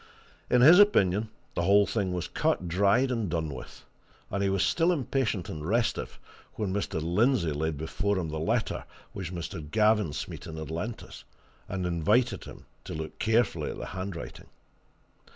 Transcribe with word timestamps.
In 0.49 0.61
his 0.61 0.79
opinion, 0.79 1.29
the 1.53 1.61
whole 1.61 1.85
thing 1.85 2.11
was 2.11 2.27
cut, 2.27 2.67
dried, 2.67 3.11
and 3.11 3.29
done 3.29 3.49
with, 3.53 3.85
and 4.31 4.41
he 4.41 4.49
was 4.49 4.63
still 4.63 4.91
impatient 4.91 5.47
and 5.47 5.63
restive 5.63 6.17
when 6.55 6.73
Mr. 6.73 6.99
Lindsey 6.99 7.51
laid 7.51 7.77
before 7.77 8.17
him 8.17 8.29
the 8.29 8.39
letter 8.39 8.85
which 9.13 9.31
Mr. 9.31 9.61
Gavin 9.69 10.11
Smeaton 10.11 10.57
had 10.57 10.71
lent 10.71 11.03
us, 11.03 11.23
and 11.69 11.85
invited 11.85 12.45
him 12.45 12.65
to 12.85 12.95
look 12.95 13.19
carefully 13.19 13.69
at 13.69 13.77
the 13.77 13.85
handwriting. 13.93 14.47